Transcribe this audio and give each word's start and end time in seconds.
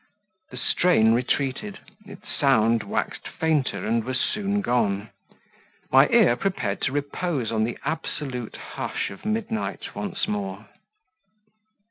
The 0.49 0.57
strain 0.57 1.13
retreated, 1.13 1.77
its 2.07 2.25
sound 2.35 2.81
waxed 2.81 3.27
fainter 3.27 3.85
and 3.85 4.03
was 4.03 4.19
soon 4.19 4.59
gone; 4.61 5.11
my 5.91 6.09
ear 6.09 6.35
prepared 6.35 6.81
to 6.81 6.91
repose 6.91 7.51
on 7.51 7.65
the 7.65 7.77
absolute 7.85 8.55
hush 8.55 9.11
of 9.11 9.27
midnight 9.27 9.93
once 9.93 10.27
more. 10.27 10.65